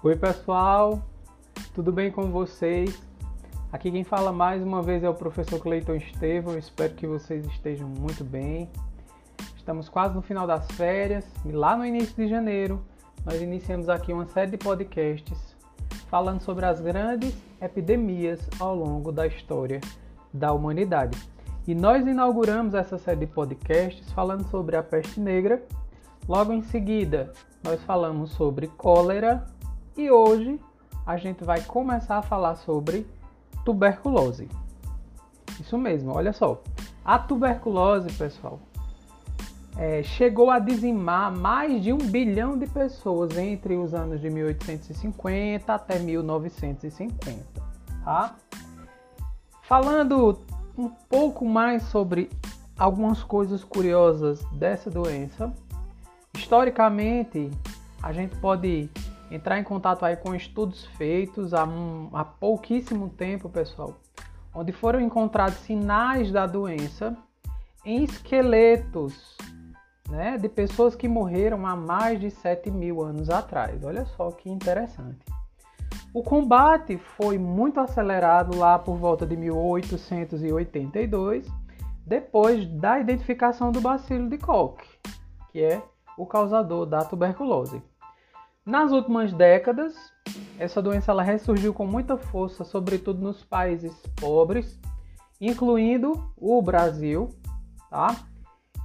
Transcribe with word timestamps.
Oi, 0.00 0.14
pessoal, 0.14 1.02
tudo 1.74 1.90
bem 1.90 2.08
com 2.08 2.30
vocês? 2.30 3.02
Aqui 3.72 3.90
quem 3.90 4.04
fala 4.04 4.30
mais 4.30 4.62
uma 4.62 4.80
vez 4.80 5.02
é 5.02 5.08
o 5.08 5.14
professor 5.14 5.58
Cleiton 5.58 5.96
Estevão. 5.96 6.56
Espero 6.56 6.94
que 6.94 7.04
vocês 7.04 7.44
estejam 7.46 7.88
muito 7.88 8.22
bem. 8.22 8.70
Estamos 9.56 9.88
quase 9.88 10.14
no 10.14 10.22
final 10.22 10.46
das 10.46 10.68
férias 10.68 11.26
e 11.44 11.50
lá 11.50 11.76
no 11.76 11.84
início 11.84 12.14
de 12.14 12.28
janeiro 12.28 12.80
nós 13.26 13.42
iniciamos 13.42 13.88
aqui 13.88 14.12
uma 14.12 14.26
série 14.26 14.52
de 14.52 14.56
podcasts 14.56 15.56
falando 16.08 16.42
sobre 16.42 16.64
as 16.64 16.80
grandes 16.80 17.34
epidemias 17.60 18.48
ao 18.60 18.76
longo 18.76 19.10
da 19.10 19.26
história 19.26 19.80
da 20.32 20.52
humanidade. 20.52 21.18
E 21.66 21.74
nós 21.74 22.06
inauguramos 22.06 22.72
essa 22.72 22.98
série 22.98 23.18
de 23.18 23.26
podcasts 23.26 24.12
falando 24.12 24.48
sobre 24.48 24.76
a 24.76 24.82
peste 24.82 25.18
negra. 25.18 25.60
Logo 26.28 26.52
em 26.52 26.62
seguida, 26.62 27.32
nós 27.64 27.82
falamos 27.82 28.30
sobre 28.30 28.68
cólera 28.68 29.44
e 29.98 30.08
hoje 30.12 30.60
a 31.04 31.16
gente 31.16 31.42
vai 31.42 31.60
começar 31.60 32.18
a 32.18 32.22
falar 32.22 32.54
sobre 32.54 33.04
tuberculose. 33.64 34.48
Isso 35.60 35.76
mesmo, 35.76 36.12
olha 36.12 36.32
só. 36.32 36.62
A 37.04 37.18
tuberculose, 37.18 38.12
pessoal, 38.12 38.60
é, 39.76 40.02
chegou 40.04 40.50
a 40.50 40.60
dizimar 40.60 41.32
mais 41.32 41.82
de 41.82 41.92
um 41.92 41.98
bilhão 41.98 42.56
de 42.56 42.66
pessoas 42.68 43.36
entre 43.36 43.74
os 43.74 43.92
anos 43.92 44.20
de 44.20 44.30
1850 44.30 45.74
até 45.74 45.98
1950, 45.98 47.44
tá? 48.04 48.36
Falando 49.62 50.38
um 50.76 50.88
pouco 50.88 51.44
mais 51.44 51.82
sobre 51.84 52.30
algumas 52.78 53.24
coisas 53.24 53.64
curiosas 53.64 54.44
dessa 54.52 54.88
doença, 54.88 55.52
historicamente 56.36 57.50
a 58.00 58.12
gente 58.12 58.36
pode 58.36 58.88
entrar 59.30 59.58
em 59.58 59.64
contato 59.64 60.04
aí 60.04 60.16
com 60.16 60.34
estudos 60.34 60.84
feitos 60.96 61.54
há, 61.54 61.64
um, 61.64 62.10
há 62.12 62.24
pouquíssimo 62.24 63.08
tempo, 63.10 63.48
pessoal, 63.48 63.94
onde 64.54 64.72
foram 64.72 65.00
encontrados 65.00 65.58
sinais 65.58 66.32
da 66.32 66.46
doença 66.46 67.16
em 67.84 68.04
esqueletos 68.04 69.36
né, 70.08 70.38
de 70.38 70.48
pessoas 70.48 70.94
que 70.94 71.06
morreram 71.06 71.66
há 71.66 71.76
mais 71.76 72.18
de 72.20 72.30
7 72.30 72.70
mil 72.70 73.02
anos 73.02 73.28
atrás. 73.30 73.84
Olha 73.84 74.06
só 74.06 74.30
que 74.30 74.48
interessante. 74.48 75.18
O 76.12 76.22
combate 76.22 76.96
foi 76.96 77.38
muito 77.38 77.80
acelerado 77.80 78.56
lá 78.56 78.78
por 78.78 78.96
volta 78.96 79.26
de 79.26 79.36
1882, 79.36 81.46
depois 82.06 82.66
da 82.66 82.98
identificação 82.98 83.70
do 83.70 83.80
bacilo 83.80 84.30
de 84.30 84.38
Koch, 84.38 84.82
que 85.52 85.62
é 85.62 85.82
o 86.16 86.24
causador 86.24 86.86
da 86.86 87.04
tuberculose. 87.04 87.82
Nas 88.68 88.92
últimas 88.92 89.32
décadas, 89.32 89.94
essa 90.58 90.82
doença 90.82 91.10
ela 91.10 91.22
ressurgiu 91.22 91.72
com 91.72 91.86
muita 91.86 92.18
força, 92.18 92.64
sobretudo 92.64 93.18
nos 93.18 93.42
países 93.42 93.96
pobres, 94.20 94.78
incluindo 95.40 96.30
o 96.36 96.60
Brasil, 96.60 97.30
tá? 97.88 98.14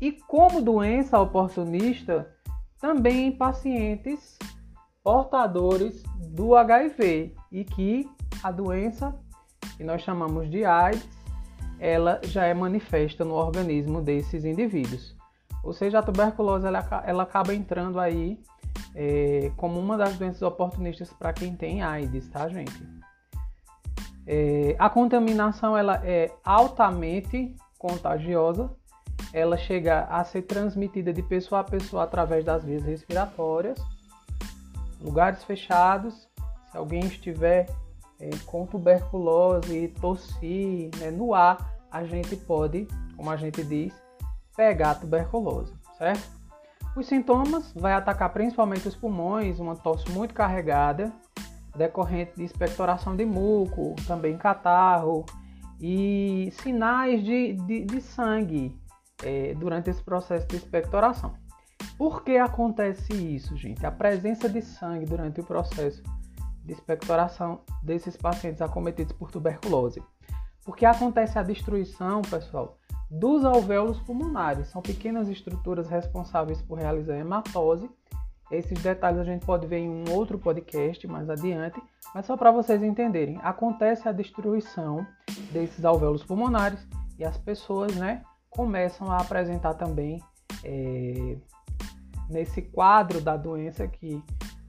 E 0.00 0.10
como 0.10 0.60
doença 0.60 1.16
oportunista, 1.20 2.28
também 2.80 3.28
em 3.28 3.30
pacientes 3.30 4.36
portadores 5.00 6.02
do 6.26 6.56
HIV 6.56 7.36
e 7.52 7.62
que 7.62 8.10
a 8.42 8.50
doença 8.50 9.14
que 9.76 9.84
nós 9.84 10.02
chamamos 10.02 10.50
de 10.50 10.64
AIDS, 10.64 11.08
ela 11.78 12.20
já 12.24 12.46
é 12.46 12.52
manifesta 12.52 13.24
no 13.24 13.34
organismo 13.34 14.02
desses 14.02 14.44
indivíduos. 14.44 15.16
Ou 15.62 15.72
seja, 15.72 16.00
a 16.00 16.02
tuberculose 16.02 16.66
ela, 16.66 17.04
ela 17.06 17.22
acaba 17.22 17.54
entrando 17.54 18.00
aí 18.00 18.40
é, 18.94 19.50
como 19.56 19.78
uma 19.78 19.96
das 19.96 20.16
doenças 20.16 20.42
oportunistas 20.42 21.12
para 21.12 21.32
quem 21.32 21.54
tem 21.54 21.82
AIDS, 21.82 22.28
tá, 22.28 22.48
gente? 22.48 22.86
É, 24.26 24.76
a 24.78 24.90
contaminação 24.90 25.76
ela 25.76 26.02
é 26.04 26.30
altamente 26.44 27.56
contagiosa, 27.78 28.70
ela 29.32 29.56
chega 29.56 30.04
a 30.04 30.22
ser 30.24 30.42
transmitida 30.42 31.12
de 31.12 31.22
pessoa 31.22 31.60
a 31.60 31.64
pessoa 31.64 32.04
através 32.04 32.44
das 32.44 32.64
vias 32.64 32.82
respiratórias, 32.82 33.78
lugares 35.00 35.42
fechados. 35.44 36.28
Se 36.70 36.76
alguém 36.76 37.00
estiver 37.00 37.66
é, 38.20 38.30
com 38.44 38.66
tuberculose 38.66 39.84
e 39.84 39.88
tossir 39.88 40.90
né, 40.98 41.10
no 41.10 41.34
ar, 41.34 41.78
a 41.90 42.04
gente 42.04 42.36
pode, 42.36 42.86
como 43.16 43.30
a 43.30 43.36
gente 43.36 43.64
diz, 43.64 43.94
pegar 44.56 44.90
a 44.90 44.94
tuberculose, 44.94 45.72
certo? 45.96 46.37
Os 46.98 47.06
sintomas 47.06 47.72
vai 47.76 47.92
atacar 47.92 48.32
principalmente 48.32 48.88
os 48.88 48.96
pulmões, 48.96 49.60
uma 49.60 49.76
tosse 49.76 50.10
muito 50.10 50.34
carregada, 50.34 51.12
decorrente 51.76 52.32
de 52.34 52.42
expectoração 52.42 53.14
de 53.14 53.24
muco, 53.24 53.94
também 54.04 54.36
catarro 54.36 55.24
e 55.80 56.52
sinais 56.60 57.22
de, 57.22 57.52
de, 57.52 57.84
de 57.84 58.00
sangue 58.00 58.76
é, 59.22 59.54
durante 59.54 59.88
esse 59.88 60.02
processo 60.02 60.48
de 60.48 60.56
expectoração. 60.56 61.34
Por 61.96 62.24
que 62.24 62.36
acontece 62.36 63.12
isso, 63.14 63.56
gente? 63.56 63.86
A 63.86 63.92
presença 63.92 64.48
de 64.48 64.60
sangue 64.60 65.06
durante 65.06 65.40
o 65.40 65.44
processo 65.44 66.02
de 66.64 66.72
expectoração 66.72 67.60
desses 67.80 68.16
pacientes 68.16 68.60
acometidos 68.60 69.12
por 69.12 69.30
tuberculose. 69.30 70.02
Porque 70.64 70.84
acontece 70.84 71.38
a 71.38 71.44
destruição, 71.44 72.22
pessoal, 72.22 72.76
dos 73.10 73.44
alvéolos 73.44 73.98
pulmonares. 74.00 74.68
São 74.68 74.82
pequenas 74.82 75.28
estruturas 75.28 75.88
responsáveis 75.88 76.60
por 76.60 76.78
realizar 76.78 77.16
hematose. 77.16 77.90
Esses 78.50 78.80
detalhes 78.82 79.20
a 79.20 79.24
gente 79.24 79.44
pode 79.44 79.66
ver 79.66 79.78
em 79.78 79.88
um 79.88 80.04
outro 80.12 80.38
podcast 80.38 81.06
mais 81.06 81.28
adiante, 81.28 81.80
mas 82.14 82.24
só 82.24 82.36
para 82.36 82.50
vocês 82.50 82.82
entenderem, 82.82 83.38
acontece 83.42 84.08
a 84.08 84.12
destruição 84.12 85.06
desses 85.52 85.84
alvéolos 85.84 86.24
pulmonares 86.24 86.86
e 87.18 87.24
as 87.24 87.36
pessoas, 87.36 87.94
né, 87.96 88.22
começam 88.48 89.10
a 89.10 89.18
apresentar 89.18 89.74
também 89.74 90.22
é, 90.64 91.36
nesse 92.30 92.62
quadro 92.62 93.20
da 93.20 93.36
doença 93.36 93.86
que 93.86 94.22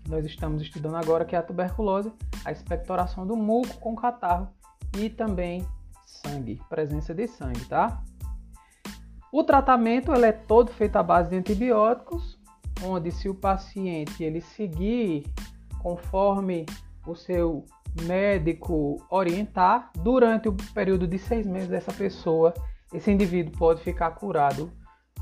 nós 0.08 0.26
estamos 0.26 0.62
estudando 0.62 0.96
agora, 0.96 1.24
que 1.24 1.36
é 1.36 1.40
a 1.40 1.44
tuberculose, 1.44 2.12
a 2.44 2.52
expectoração 2.52 3.26
do 3.26 3.38
muco 3.38 3.78
com 3.80 3.96
catarro 3.96 4.50
e 4.98 5.10
também 5.10 5.66
sangue, 6.06 6.60
presença 6.68 7.14
de 7.14 7.28
sangue, 7.28 7.64
tá? 7.66 8.04
O 9.32 9.44
tratamento 9.44 10.12
ele 10.14 10.26
é 10.26 10.32
todo 10.32 10.72
feito 10.72 10.96
à 10.96 11.04
base 11.04 11.30
de 11.30 11.36
antibióticos, 11.36 12.40
onde 12.84 13.12
se 13.12 13.30
o 13.30 13.36
paciente 13.36 14.24
ele 14.24 14.42
seguir 14.42 15.26
conforme 15.80 16.66
o 17.06 17.16
seu 17.16 17.64
médico 18.02 18.98
orientar, 19.10 19.92
durante 19.98 20.50
o 20.50 20.56
período 20.74 21.08
de 21.08 21.20
seis 21.20 21.46
meses 21.46 21.68
dessa 21.68 21.94
pessoa, 21.94 22.54
esse 22.94 23.12
indivíduo 23.12 23.58
pode 23.58 23.82
ficar 23.82 24.12
curado 24.12 24.72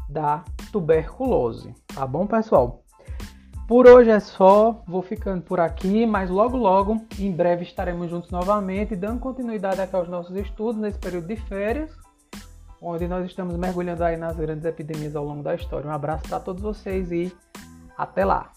da 0.09 0.44
tuberculose. 0.72 1.73
Tá 1.94 2.07
bom, 2.07 2.25
pessoal? 2.25 2.84
Por 3.67 3.85
hoje 3.85 4.09
é 4.09 4.22
só, 4.22 4.81
vou 4.88 5.01
ficando 5.01 5.41
por 5.41 5.59
aqui, 5.59 6.06
mas 6.06 6.29
logo 6.29 6.56
logo, 6.56 7.06
em 7.19 7.29
breve 7.29 7.63
estaremos 7.63 8.09
juntos 8.09 8.31
novamente, 8.31 8.96
dando 8.96 9.19
continuidade 9.19 9.81
aqui 9.81 9.94
aos 9.94 10.07
nossos 10.07 10.35
estudos 10.38 10.79
nesse 10.79 10.97
período 10.97 11.28
de 11.28 11.35
férias 11.35 11.91
onde 12.82 13.08
nós 13.08 13.26
estamos 13.26 13.56
mergulhando 13.56 14.04
aí 14.04 14.18
nas 14.18 14.36
grandes 14.38 14.66
epidemias 14.66 15.16
ao 15.16 15.24
longo 15.24 15.44
da 15.44 15.56
história. 15.56 15.90
Um 15.90 15.94
abraço 15.94 16.28
para 16.28 16.40
todos 16.40 16.62
vocês 16.62 17.12
e 17.12 17.36
até 17.98 18.24
lá! 18.26 18.56